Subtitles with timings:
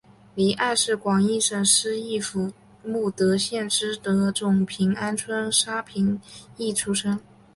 [0.33, 2.51] 黎艾是广义省思义府
[2.83, 6.19] 慕德县知德总平安村沙平
[6.57, 7.19] 邑出生。